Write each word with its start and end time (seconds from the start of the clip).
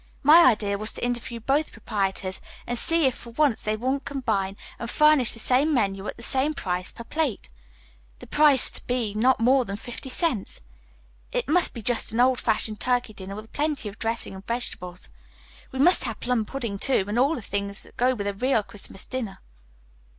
My 0.23 0.47
idea 0.49 0.79
was 0.79 0.91
to 0.93 1.05
interview 1.05 1.39
both 1.39 1.71
proprietors 1.73 2.41
and 2.65 2.75
see 2.75 3.05
if 3.05 3.13
for 3.13 3.29
once 3.33 3.61
they 3.61 3.77
wouldn't 3.77 4.03
combine 4.03 4.57
and 4.79 4.89
furnish 4.89 5.31
the 5.31 5.37
same 5.37 5.75
menu 5.75 6.07
at 6.07 6.17
the 6.17 6.23
same 6.23 6.55
price 6.55 6.91
per 6.91 7.03
plate, 7.03 7.49
the 8.17 8.25
price 8.25 8.71
to 8.71 8.83
be 8.85 9.13
not 9.13 9.39
more 9.39 9.63
than 9.63 9.75
fifty 9.75 10.09
cents. 10.09 10.63
It 11.31 11.47
must 11.47 11.75
be 11.75 11.83
just 11.83 12.13
an 12.13 12.19
old 12.19 12.39
fashioned 12.39 12.79
turkey 12.79 13.13
dinner 13.13 13.35
with 13.35 13.53
plenty 13.53 13.87
of 13.89 13.99
dressing 13.99 14.33
and 14.33 14.47
vegetables. 14.47 15.09
We 15.71 15.77
must 15.77 16.05
have 16.05 16.19
plum 16.19 16.45
pudding, 16.45 16.79
too, 16.79 17.05
and 17.07 17.19
all 17.19 17.35
the 17.35 17.39
things 17.43 17.83
that 17.83 17.95
go 17.95 18.15
with 18.15 18.25
a 18.25 18.33
real 18.33 18.63
Christmas 18.63 19.05
dinner." 19.05 19.37